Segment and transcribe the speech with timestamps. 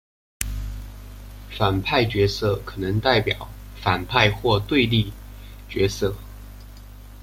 [1.55, 5.13] 反派角色可能代表反派或对立
[5.69, 6.15] 角色。